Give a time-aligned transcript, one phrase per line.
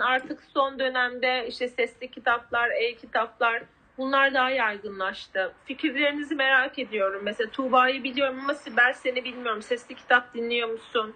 [0.00, 3.62] artık son dönemde işte sesli kitaplar, e-kitaplar
[3.98, 5.52] bunlar daha yaygınlaştı.
[5.64, 7.20] Fikirlerinizi merak ediyorum.
[7.24, 9.62] Mesela Tuğba'yı biliyorum ama Sibel seni bilmiyorum.
[9.62, 11.14] Sesli kitap dinliyor musun?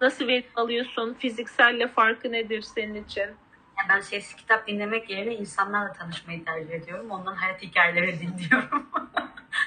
[0.00, 1.14] Nasıl verim alıyorsun?
[1.18, 3.22] Fizikselle farkı nedir senin için?
[3.78, 7.10] Yani ben sesli kitap dinlemek yerine insanlarla tanışmayı tercih ediyorum.
[7.10, 8.90] Ondan hayat hikayeleri dinliyorum.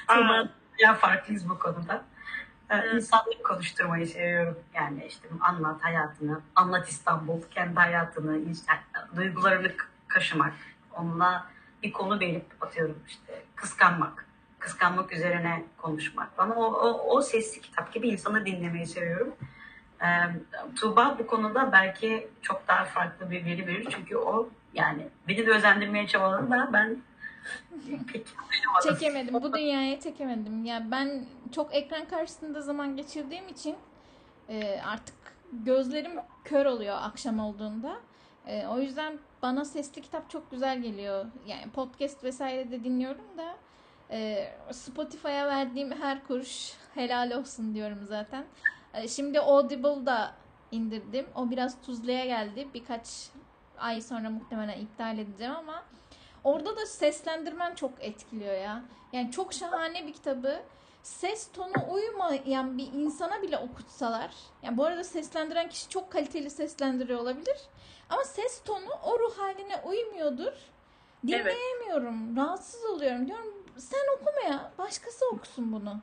[0.08, 0.48] Tuğba
[0.78, 2.04] ya farklıyız bu konuda.
[2.72, 2.94] Evet.
[2.94, 4.58] İnsanları konuşturmayı seviyorum.
[4.74, 8.40] Yani işte anlat hayatını, anlat İstanbul, kendi hayatını,
[9.16, 9.72] duygularını
[10.08, 10.52] kaşımak.
[10.92, 11.46] Onunla
[11.82, 14.26] bir konu verip atıyorum işte kıskanmak.
[14.58, 16.38] Kıskanmak üzerine konuşmak.
[16.38, 19.34] Bana o, o, o sesli kitap gibi insanı dinlemeyi seviyorum.
[20.02, 20.06] Ee,
[20.76, 23.88] Tuğba bu konuda belki çok daha farklı bir veri verir.
[23.90, 26.96] Çünkü o yani beni de özendirmeye çabaladı da ben
[28.12, 28.26] pek.
[28.82, 29.34] Çekemedim.
[29.34, 30.64] Bu dünyaya çekemedim.
[30.64, 33.76] Ya ben çok ekran karşısında zaman geçirdiğim için
[34.48, 35.14] e, artık
[35.52, 36.12] gözlerim
[36.44, 37.96] kör oluyor akşam olduğunda.
[38.46, 41.26] E, o yüzden bana sesli kitap çok güzel geliyor.
[41.46, 43.54] Yani podcast vesaire de dinliyorum da
[44.10, 48.44] e, Spotify'a verdiğim her kuruş helal olsun diyorum zaten.
[48.94, 50.32] E, şimdi Audible'da
[50.70, 51.26] indirdim.
[51.34, 52.68] O biraz tuzluya geldi.
[52.74, 53.06] Birkaç
[53.78, 55.82] ay sonra muhtemelen iptal edeceğim ama
[56.44, 58.82] Orada da seslendirmen çok etkiliyor ya.
[59.12, 60.62] Yani çok şahane bir kitabı
[61.02, 64.30] ses tonu uymayan bir insana bile okutsalar.
[64.62, 67.56] Yani bu arada seslendiren kişi çok kaliteli seslendiriyor olabilir.
[68.08, 70.52] Ama ses tonu o ruh haline uymuyordur.
[71.26, 72.36] Dinleyemiyorum.
[72.36, 73.26] Rahatsız oluyorum.
[73.26, 74.72] Diyorum sen okuma ya.
[74.78, 76.00] Başkası okusun bunu.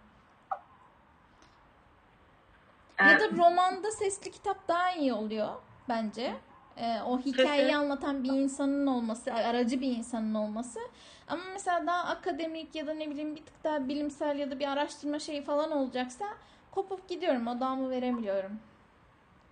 [3.00, 5.50] Ya Ee, da romanda sesli kitap daha iyi oluyor
[5.90, 6.36] bence.
[6.82, 10.80] Ee, o hikayeyi anlatan bir insanın olması, aracı bir insanın olması.
[11.28, 14.68] Ama mesela daha akademik ya da ne bileyim bir tık daha bilimsel ya da bir
[14.68, 16.26] araştırma şeyi falan olacaksa
[16.72, 17.48] kopup gidiyorum.
[17.48, 18.52] Odağımı veremiyorum.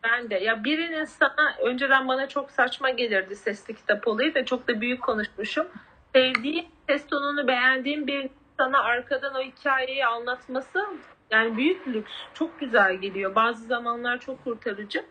[0.03, 0.35] Ben de.
[0.35, 5.03] Ya birinin sana önceden bana çok saçma gelirdi sesli kitap olayı da çok da büyük
[5.03, 5.67] konuşmuşum.
[6.15, 10.85] Sevdiğim, ses tonunu beğendiğim bir sana arkadan o hikayeyi anlatması
[11.31, 12.11] yani büyük lüks.
[12.33, 13.35] Çok güzel geliyor.
[13.35, 15.05] Bazı zamanlar çok kurtarıcı.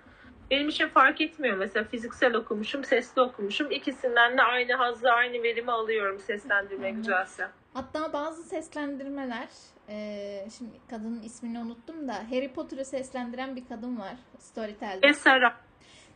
[0.51, 1.57] Benim için fark etmiyor.
[1.57, 3.71] Mesela fiziksel okumuşum, sesli okumuşum.
[3.71, 7.49] İkisinden de aynı hazzı, aynı verimi alıyorum seslendirme güzelse.
[7.75, 9.49] Hatta bazı seslendirmeler,
[9.89, 15.09] eee, şimdi kadının ismini unuttum da Harry Potter'ı seslendiren bir kadın var Storytel'de.
[15.09, 15.57] Ve Sara.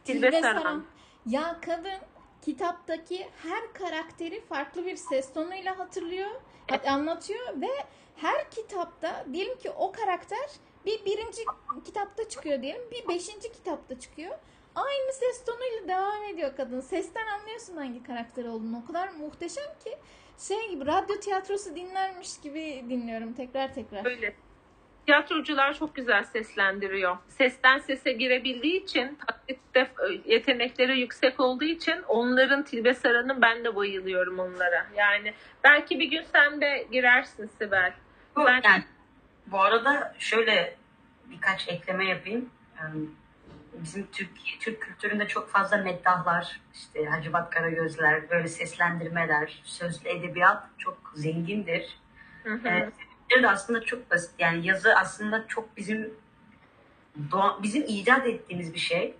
[0.04, 0.58] Tilbe Saran.
[0.58, 0.84] Saran.
[1.26, 1.98] Ya kadın
[2.42, 6.30] kitaptaki her karakteri farklı bir ses tonuyla hatırlıyor,
[6.70, 7.68] hat- anlatıyor ve
[8.16, 10.50] her kitapta diyelim ki o karakter
[10.86, 11.42] bir birinci
[11.84, 14.36] kitapta çıkıyor diyelim, bir beşinci kitapta çıkıyor.
[14.74, 16.80] Aynı ses tonuyla devam ediyor kadın.
[16.80, 18.82] Sesten anlıyorsun hangi karakter olduğunu.
[18.84, 19.98] O kadar muhteşem ki
[20.48, 24.06] şey gibi radyo tiyatrosu dinlermiş gibi dinliyorum tekrar tekrar.
[24.06, 24.34] Öyle.
[25.06, 27.16] Tiyatrocular çok güzel seslendiriyor.
[27.28, 29.90] Sesten sese girebildiği için, taklitte
[30.24, 34.86] yetenekleri yüksek olduğu için onların Tilbe Saran'ın ben de bayılıyorum onlara.
[34.96, 37.92] Yani belki bir gün sen de girersin Sibel.
[38.36, 38.84] Bu, Ben- yani,
[39.50, 40.76] bu arada şöyle
[41.30, 42.50] birkaç ekleme yapayım.
[42.78, 42.82] Ee,
[43.74, 44.30] Bizim Türk,
[44.60, 51.98] Türk kültüründe çok fazla meddahlar, işte Hacivat Karagözler, böyle seslendirmeler, sözlü edebiyat çok zengindir.
[52.44, 52.58] Hı hı.
[52.58, 54.30] Sebepleri de aslında çok basit.
[54.38, 56.14] Yani yazı aslında çok bizim
[57.30, 59.14] doğa, bizim icat ettiğimiz bir şey.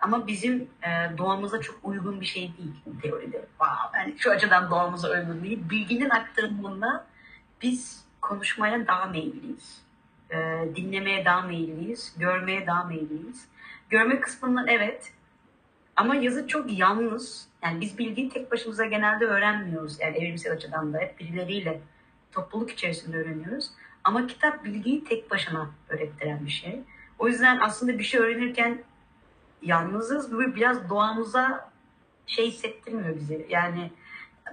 [0.00, 3.44] Ama bizim e, doğamıza çok uygun bir şey değil teoride.
[3.58, 5.70] Wow, yani şu açıdan doğamıza uygun değil.
[5.70, 7.06] Bilginin aktarımında
[7.62, 9.82] biz konuşmaya daha meyilliyiz.
[10.30, 10.36] E,
[10.76, 12.14] dinlemeye daha meyilliyiz.
[12.18, 13.48] Görmeye daha meyilliyiz.
[13.90, 15.12] Görme kısmından evet.
[15.96, 17.48] Ama yazı çok yalnız.
[17.62, 20.00] Yani biz bilgiyi tek başımıza genelde öğrenmiyoruz.
[20.00, 21.80] Yani evrimsel açıdan da hep birileriyle
[22.32, 23.70] topluluk içerisinde öğreniyoruz.
[24.04, 26.80] Ama kitap bilgiyi tek başına öğrettiren bir şey.
[27.18, 28.82] O yüzden aslında bir şey öğrenirken
[29.62, 31.70] yalnızız ve biraz doğamıza
[32.26, 33.46] şey hissettirmiyor bizi.
[33.48, 33.90] Yani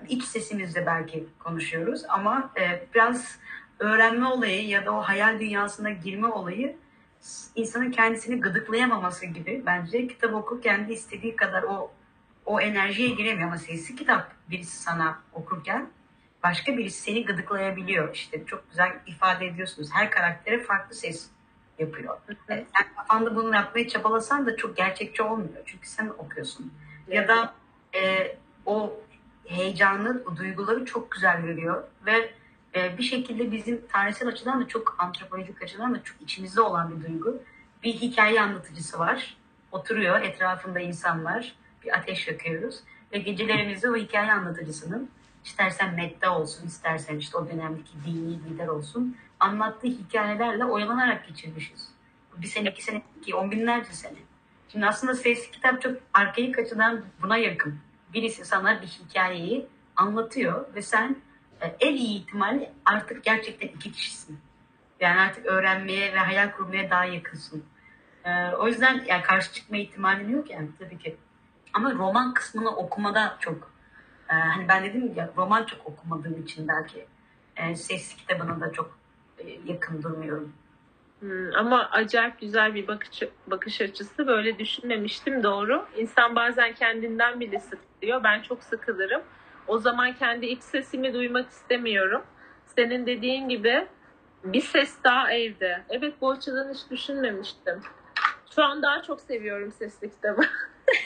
[0.08, 3.40] iç sesimizle belki konuşuyoruz ama e, biraz
[3.82, 6.78] öğrenme olayı ya da o hayal dünyasına girme olayı
[7.56, 11.92] insanın kendisini gıdıklayamaması gibi bence kitap okurken de istediği kadar o
[12.46, 15.90] o enerjiye giremiyor ama sesli kitap birisi sana okurken
[16.44, 18.16] başka birisi seni gıdıklayabiliyor.
[18.16, 19.90] İşte çok güzel ifade ediyorsunuz.
[19.94, 21.30] Her karaktere farklı ses
[21.80, 22.18] yapıyor.
[22.50, 25.64] Evet, sen kafanda bunu yapmaya çabalasan da çok gerçekçi olmuyor.
[25.66, 26.74] Çünkü sen okuyorsun.
[27.08, 27.54] Ya da
[27.96, 28.36] e,
[28.66, 28.94] o
[29.46, 32.34] heyecanı, o duyguları çok güzel veriyor ve
[32.76, 37.08] e, bir şekilde bizim tarihsel açıdan da çok antropolojik açıdan da çok içimizde olan bir
[37.08, 37.44] duygu.
[37.84, 39.38] Bir hikaye anlatıcısı var.
[39.72, 41.56] Oturuyor etrafında insanlar.
[41.84, 42.80] Bir ateş yakıyoruz.
[43.14, 45.10] Ve gecelerimizde o hikaye anlatıcısının
[45.46, 51.92] istersen medda olsun, istersen işte o dönemdeki dini lider olsun anlattığı hikayelerle oyalanarak geçirmişiz.
[52.38, 54.18] Bir sene, iki sene, iki, on binlerce sene.
[54.70, 57.80] Şimdi aslında sesli kitap çok arkaik açıdan buna yakın.
[58.14, 61.16] Birisi sana bir hikayeyi anlatıyor ve sen
[61.80, 64.40] en iyi ihtimalle artık gerçekten iki kişisin.
[65.00, 67.64] Yani artık öğrenmeye ve hayal kurmaya daha yakınsın.
[68.26, 71.18] E, o yüzden yani karşı çıkma ihtimalin yok yani tabii ki.
[71.74, 73.72] Ama roman kısmını okumada çok
[74.30, 77.06] e, hani ben dedim ya roman çok okumadığım için belki
[77.58, 78.98] e, sesli kitabına da çok
[79.40, 80.54] e, yakın durmuyorum.
[81.20, 84.28] Hmm, ama acayip güzel bir bakış, bakış açısı.
[84.28, 85.86] Böyle düşünmemiştim doğru.
[85.98, 88.24] İnsan bazen kendinden bile sıkılıyor.
[88.24, 89.22] Ben çok sıkılırım.
[89.68, 92.22] O zaman kendi iç sesimi duymak istemiyorum.
[92.76, 93.88] Senin dediğin gibi
[94.44, 95.84] bir ses daha evde.
[95.90, 97.82] Evet bu açıdan hiç düşünmemiştim.
[98.56, 100.42] Şu an daha çok seviyorum sesli kitabı.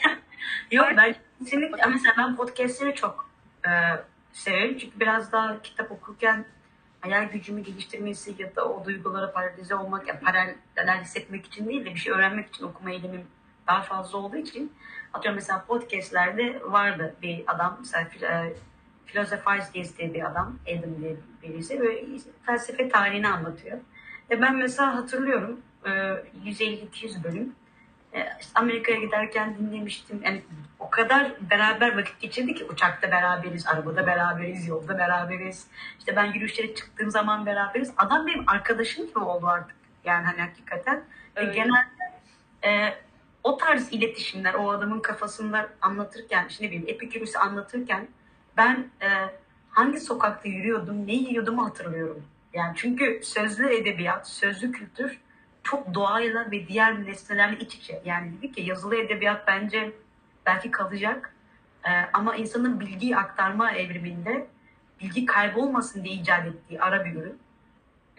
[0.70, 3.30] Yok ben kesinlikle mesela ben podcastleri çok
[3.68, 3.70] e,
[4.32, 4.78] severim.
[4.78, 6.44] Çünkü biraz daha kitap okurken
[7.00, 11.94] hayal gücümü geliştirmesi ya da o duygulara paralize olmak, yani paralel hissetmek için değil de
[11.94, 13.26] bir şey öğrenmek için okuma eğilimim
[13.66, 14.72] daha fazla olduğu için
[15.14, 18.54] atıyorum mesela podcastlerde vardı bir adam mesela e,
[19.06, 22.06] Philosophize diye bir adam Adam diye birisi böyle
[22.46, 23.78] felsefe tarihini anlatıyor.
[24.30, 27.54] Ve ben mesela hatırlıyorum e, 150-200 bölüm
[28.12, 30.20] e, işte Amerika'ya giderken dinlemiştim.
[30.24, 30.42] Yani
[30.78, 35.66] o kadar beraber vakit geçirdik ki uçakta beraberiz, arabada beraberiz, yolda beraberiz.
[35.98, 37.92] İşte ben yürüyüşlere çıktığım zaman beraberiz.
[37.96, 39.76] Adam benim arkadaşım gibi oldu artık.
[40.04, 41.04] Yani hani hakikaten.
[41.36, 41.50] Öyle.
[41.50, 42.12] Ve genelde
[42.64, 42.94] e,
[43.46, 48.08] o tarz iletişimler o adamın kafasında anlatırken, işte ne bileyim Epikürüs'ü anlatırken
[48.56, 49.08] ben e,
[49.70, 52.24] hangi sokakta yürüyordum, ne yiyordum hatırlıyorum.
[52.52, 55.20] Yani çünkü sözlü edebiyat, sözlü kültür
[55.62, 58.02] çok doğayla ve diğer nesnelerle iç içe.
[58.04, 59.92] Yani dedik ki yazılı edebiyat bence
[60.46, 61.32] belki kalacak.
[61.84, 64.46] Ee, ama insanın bilgi aktarma evriminde
[65.00, 67.38] bilgi kaybolmasın diye icat ettiği ara bir ürün.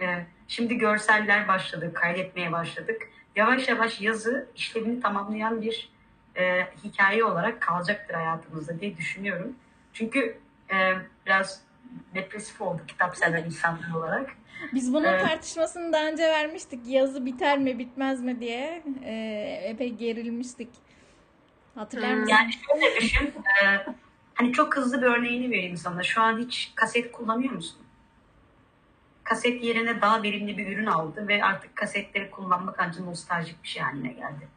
[0.02, 3.02] Ee, şimdi görseller başladı, kaydetmeye başladık.
[3.38, 5.89] Yavaş yavaş yazı işlevini tamamlayan bir
[6.36, 9.56] e, hikaye olarak kalacaktır hayatımızda diye düşünüyorum.
[9.94, 10.38] Çünkü
[10.74, 10.94] e,
[11.25, 11.62] biraz
[12.16, 14.30] depresif oldu kitap seven insanlar olarak.
[14.74, 15.22] Biz bunun Evet.
[15.22, 16.80] tartışmasını daha önce vermiştik.
[16.88, 18.84] Yazı biter mi bitmez mi diye.
[19.04, 20.69] Ee, epey gerilmiştik.
[21.75, 22.19] Hatırlar Hmm.
[22.19, 22.31] mısın?
[22.36, 23.33] Yani şöyle düşün,
[23.63, 23.86] e,
[24.33, 26.04] hani çok hızlı bir örneğini vereyim sana.
[26.04, 27.80] Şu an hiç kaset kullanıyor musun?
[29.30, 33.84] Kaset yerine daha verimli bir ürün aldı ve artık kasetleri kullanmak ancak nostaljik bir şey
[33.84, 34.48] haline geldi.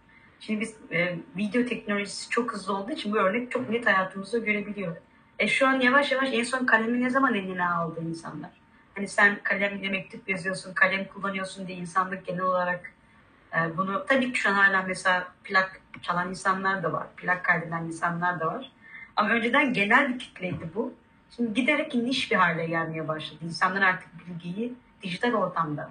[0.40, 4.96] Şimdi biz e, video teknolojisi çok hızlı olduğu için bu örnek çok net hayatımızda görebiliyor.
[5.38, 8.50] E şu an yavaş yavaş en son kalemi ne zaman eline aldı insanlar?
[8.94, 12.92] Hani sen kalemle mektup yazıyorsun, kalem kullanıyorsun diye insanlık genel olarak
[13.54, 17.84] e, bunu tabii ki şu an hala mesela plak çalan insanlar da var, plak kaydeden
[17.84, 18.72] insanlar da var.
[19.16, 20.94] Ama önceden genel bir kitleydi bu.
[21.36, 23.38] Şimdi giderek niş bir hale gelmeye başladı.
[23.44, 25.90] İnsanlar artık bilgiyi dijital ortamda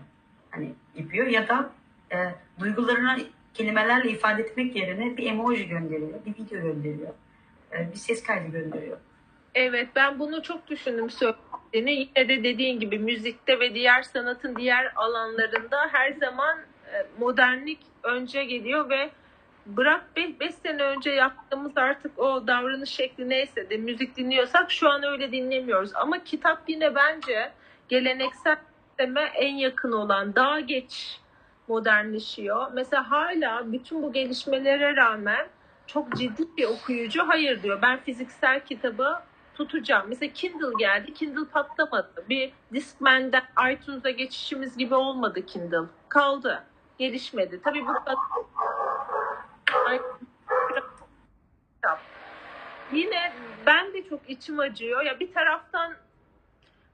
[0.52, 1.70] hani yapıyor ya da
[2.12, 2.18] e,
[2.60, 3.18] duygularını
[3.54, 7.14] kelimelerle ifade etmek yerine bir emoji gönderiyor, bir video gönderiyor,
[7.72, 8.98] e, bir ses kaydı gönderiyor.
[9.56, 11.92] Evet ben bunu çok düşündüm söylediğini.
[11.92, 16.60] Yine de dediğin gibi müzikte ve diğer sanatın diğer alanlarında her zaman
[16.94, 19.10] e, modernlik önce geliyor ve
[19.78, 25.04] bırak 5 sene önce yaptığımız artık o davranış şekli neyse de müzik dinliyorsak şu an
[25.04, 25.92] öyle dinlemiyoruz.
[25.96, 27.52] Ama kitap yine bence
[27.90, 28.58] geleneksel
[28.88, 31.20] sisteme en yakın olan daha geç
[31.68, 32.72] modernleşiyor.
[32.74, 35.48] Mesela hala bütün bu gelişmelere rağmen
[35.88, 37.82] çok ciddi bir okuyucu hayır diyor.
[37.82, 39.20] Ben fiziksel kitabı
[39.56, 40.06] tutacağım.
[40.10, 41.14] Mesela Kindle geldi.
[41.14, 42.26] Kindle patlamadı.
[42.30, 45.88] Bir Discman'den iTunes'a geçişimiz gibi olmadı Kindle.
[46.10, 46.64] Kaldı.
[46.98, 47.62] Gelişmedi.
[47.64, 48.16] Tabii bu kadar
[52.92, 53.34] Yine
[53.66, 55.02] ben de çok içim acıyor.
[55.02, 55.94] Ya bir taraftan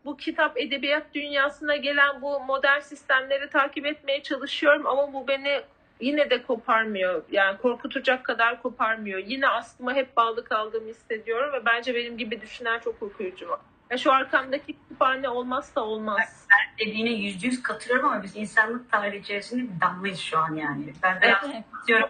[0.05, 5.61] bu kitap edebiyat dünyasına gelen bu modern sistemleri takip etmeye çalışıyorum ama bu beni
[5.99, 7.23] yine de koparmıyor.
[7.31, 9.19] Yani korkutacak kadar koparmıyor.
[9.19, 13.59] Yine aslıma hep bağlı kaldığımı hissediyorum ve bence benim gibi düşünen çok okuyucu var.
[13.91, 16.47] Ya şu arkamdaki kütüphane olmazsa olmaz.
[16.79, 20.93] Dediğine yüzde yüz katılıyorum ama biz insanlık tarihi içerisinde bir damlayız şu an yani.
[21.03, 21.43] Ben biraz
[21.89, 22.09] Evet.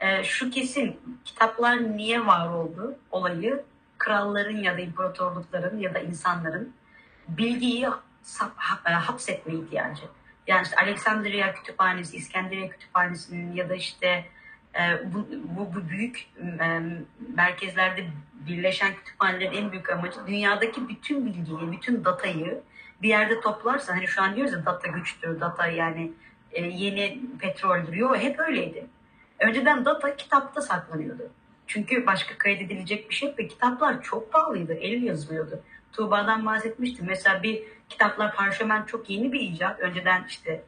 [0.00, 3.64] E, şu kesin kitaplar niye var oldu olayı
[3.98, 6.72] kralların ya da imparatorlukların ya da insanların
[7.28, 7.88] bilgiyi
[8.86, 10.02] e, hapsetme ihtiyacı.
[10.46, 14.24] Yani işte Alexandria Kütüphanesi, İskenderiye Kütüphanesi'nin ya da işte
[14.74, 16.28] e, bu, bu, bu büyük
[16.60, 16.80] e,
[17.36, 22.60] merkezlerde birleşen kütüphanelerin en büyük amacı dünyadaki bütün bilgiyi, bütün datayı
[23.02, 26.12] bir yerde toplarsa hani şu an diyoruz ya data güçtür, data yani
[26.52, 27.92] yeni petroldür.
[27.92, 28.86] Yok hep öyleydi.
[29.40, 31.30] Önceden data kitapta saklanıyordu.
[31.66, 34.72] Çünkü başka kaydedilecek bir şey ve kitaplar çok pahalıydı.
[34.72, 35.62] El yazılıyordu.
[35.92, 37.06] Tuğba'dan bahsetmiştim.
[37.06, 39.80] Mesela bir kitaplar parşömen çok yeni bir icat.
[39.80, 40.62] Önceden işte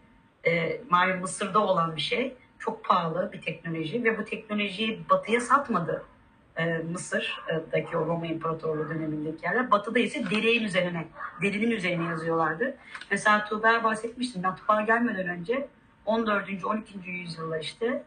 [0.47, 2.35] e, malum Mısır'da olan bir şey.
[2.59, 6.05] çok pahalı bir teknoloji ve bu teknolojiyi batıya satmadı
[6.57, 9.71] e, Mısır'daki o Roma İmparatorluğu dönemindeki yerler.
[9.71, 11.05] Batı'da ise derinin üzerine,
[11.43, 12.77] derinin üzerine yazıyorlardı.
[13.11, 14.43] Mesela Tuğber bahsetmiştim.
[14.43, 15.69] Matbaa gelmeden önce
[16.07, 16.65] 14.
[16.65, 17.11] 12.
[17.11, 18.03] yüzyılda işte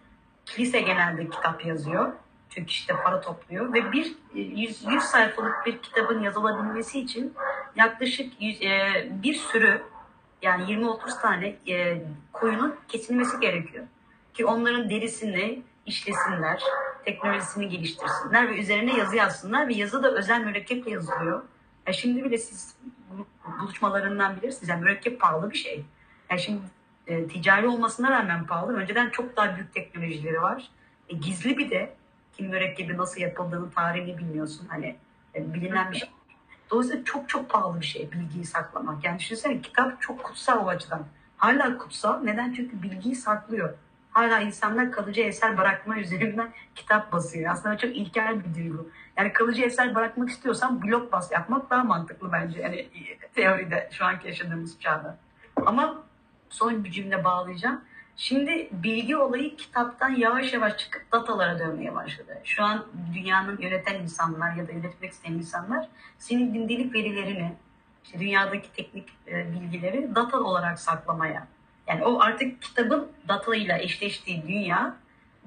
[0.45, 2.13] kilise genelde kitap yazıyor.
[2.49, 7.33] Çünkü işte para topluyor ve bir 100, 100 sayfalık bir kitabın yazılabilmesi için
[7.75, 9.81] yaklaşık 100, e, bir sürü
[10.41, 12.01] yani 20-30 tane e,
[12.33, 13.85] koyunun kesilmesi gerekiyor.
[14.33, 16.63] Ki onların derisini işlesinler,
[17.05, 21.43] teknolojisini geliştirsinler ve üzerine yazı yazsınlar ve yazı da özel mürekkeple yazılıyor.
[21.87, 22.75] Ya şimdi bile siz
[23.11, 23.27] bu
[23.61, 24.69] buluşmalarından bilirsiniz.
[24.69, 25.85] Yani mürekkep pahalı bir şey.
[26.29, 26.61] Yani şimdi
[27.07, 28.77] e, ticari olmasına rağmen pahalı.
[28.77, 30.67] Önceden çok daha büyük teknolojileri var.
[31.09, 31.95] E, gizli bir de
[32.33, 34.67] kim mürekkebi nasıl yapıldığını tarihini bilmiyorsun.
[34.67, 34.95] Hani
[35.35, 36.09] e, bilinen bir şey.
[36.71, 39.03] Dolayısıyla çok çok pahalı bir şey bilgiyi saklamak.
[39.03, 41.05] Yani düşünsene kitap çok kutsal o açıdan.
[41.37, 42.21] Hala kutsal.
[42.23, 42.53] Neden?
[42.53, 43.73] Çünkü bilgiyi saklıyor.
[44.11, 47.51] Hala insanlar kalıcı eser bırakma üzerinden kitap basıyor.
[47.51, 48.89] Aslında çok ilkel bir duygu.
[49.17, 52.61] Yani kalıcı eser bırakmak istiyorsan blok bas yapmak daha mantıklı bence.
[52.61, 52.89] Yani
[53.35, 55.17] teoride şu anki yaşadığımız çağda.
[55.65, 56.04] Ama
[56.55, 57.81] son bir cümle bağlayacağım.
[58.17, 62.41] Şimdi bilgi olayı kitaptan yavaş yavaş çıkıp datalara dönmeye başladı.
[62.43, 67.53] Şu an dünyanın yöneten insanlar ya da yönetmek isteyen insanlar senin gündelik verilerini,
[68.03, 71.47] işte dünyadaki teknik e, bilgileri data olarak saklamaya.
[71.87, 74.95] Yani o artık kitabın data ile eşleştiği dünya,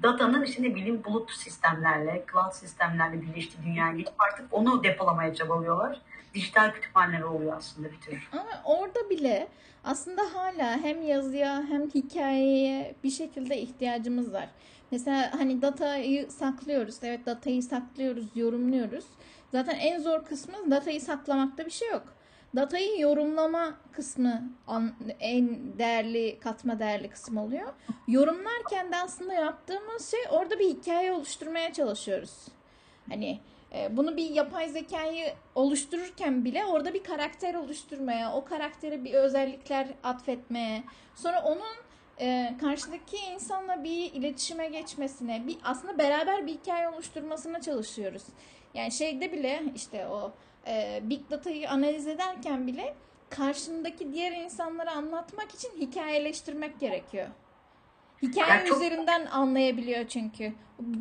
[0.03, 6.01] datanın işte ne bileyim bulut sistemlerle, cloud sistemlerle birleştiği dünyaya geçip artık onu depolamaya çabalıyorlar.
[6.33, 8.29] Dijital kütüphaneler oluyor aslında bir tür.
[8.31, 9.47] Ama orada bile
[9.83, 14.49] aslında hala hem yazıya hem hikayeye bir şekilde ihtiyacımız var.
[14.91, 16.95] Mesela hani datayı saklıyoruz.
[17.03, 19.05] Evet datayı saklıyoruz, yorumluyoruz.
[19.51, 22.03] Zaten en zor kısmı datayı saklamakta bir şey yok.
[22.55, 24.49] Datayı yorumlama kısmı
[25.19, 27.73] en değerli, katma değerli kısmı oluyor.
[28.07, 32.47] Yorumlarken de aslında yaptığımız şey orada bir hikaye oluşturmaya çalışıyoruz.
[33.09, 33.39] Hani
[33.91, 40.83] bunu bir yapay zekayı oluştururken bile orada bir karakter oluşturmaya, o karaktere bir özellikler atfetmeye,
[41.15, 41.75] sonra onun
[42.19, 48.23] e, karşıdaki insanla bir iletişime geçmesine, bir aslında beraber bir hikaye oluşturmasına çalışıyoruz.
[48.73, 50.31] Yani şeyde bile işte o
[50.67, 52.95] e, big data'yı analiz ederken bile
[53.29, 57.27] karşındaki diğer insanlara anlatmak için hikayeleştirmek gerekiyor.
[58.21, 60.53] Hikaye Ya çok- üzerinden anlayabiliyor çünkü.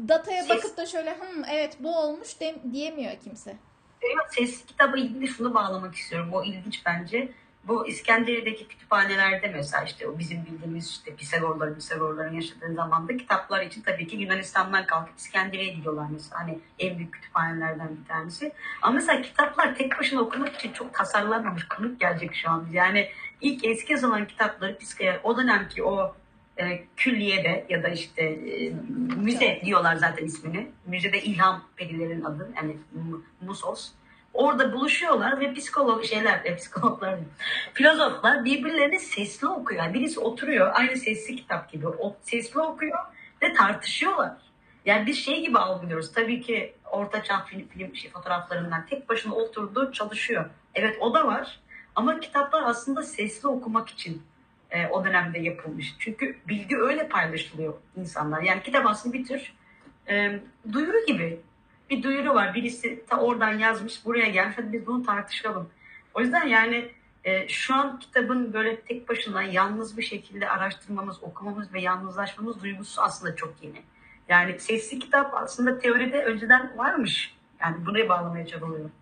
[0.08, 3.56] Dataya Ses- bakıp da şöyle Hım, evet bu olmuş de- diyemiyor kimse.
[4.02, 6.28] Evet, sesli kitaba ilgili şunu bağlamak istiyorum.
[6.32, 7.28] O ilginç bence.
[7.64, 13.82] Bu İskenderiye'deki kütüphanelerde mesela işte o bizim bildiğimiz işte Pisagorların, Pisagorların yaşadığı zamanda kitaplar için
[13.82, 16.40] tabii ki Yunanistan'dan kalkıp İskenderiye'ye gidiyorlar mesela.
[16.40, 18.52] Hani en büyük kütüphanelerden bir tanesi.
[18.82, 21.68] Ama mesela kitaplar tek başına okumak için çok tasarlanmamış.
[21.68, 22.66] Komik gelecek şu an.
[22.72, 23.08] Yani
[23.40, 26.14] ilk eski zaman kitapları Piskaya o dönemki o
[26.59, 28.73] e, külliyede ya da işte e,
[29.17, 30.71] müze diyorlar zaten ismini.
[30.87, 32.77] Müzede ilham perilerin adı yani
[33.41, 33.91] Musos.
[34.35, 37.19] Orada buluşuyorlar ve psikolog şeyler, e, psikologlar,
[37.75, 39.83] filozoflar birbirlerini sesli okuyor.
[39.83, 41.88] Yani birisi oturuyor aynı sesli kitap gibi.
[41.88, 42.99] O sesli okuyor
[43.43, 44.37] ve tartışıyorlar.
[44.85, 46.12] Yani biz şey gibi algılıyoruz.
[46.12, 50.45] Tabii ki ortaçağ film, film şey, fotoğraflarından tek başına oturdu çalışıyor.
[50.75, 51.61] Evet o da var.
[51.97, 54.23] Ama kitaplar aslında sesli okumak için
[54.70, 55.96] e, o dönemde yapılmış.
[55.98, 58.42] Çünkü bilgi öyle paylaşılıyor insanlar.
[58.42, 59.52] Yani kitap aslında bir tür
[60.08, 60.40] e,
[60.72, 61.40] duyuru gibi.
[61.90, 62.54] Bir duyuru var.
[62.54, 64.58] Birisi ta oradan yazmış, buraya gelmiş.
[64.58, 65.70] Hadi biz bunu tartışalım.
[66.14, 66.90] O yüzden yani
[67.25, 73.02] e, şu an kitabın böyle tek başına yalnız bir şekilde araştırmamız, okumamız ve yalnızlaşmamız duygusu
[73.02, 73.82] aslında çok yeni.
[74.28, 77.37] Yani sesli kitap aslında teoride önceden varmış.
[77.60, 78.92] Yani buraya bağlamaya çabalıyorum.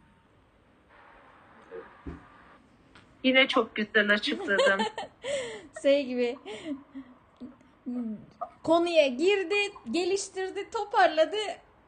[3.23, 4.81] Yine çok güzel açıkladın.
[5.87, 6.39] Şey gibi
[8.63, 9.55] konuya girdi,
[9.91, 11.37] geliştirdi, toparladı.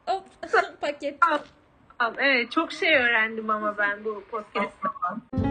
[0.07, 0.25] Hop
[0.81, 1.21] paket.
[1.99, 5.48] Tamam, evet çok şey öğrendim ama ben bu podcast'ta.